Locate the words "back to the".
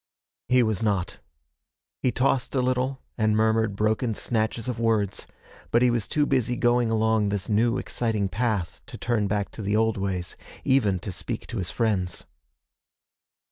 9.27-9.75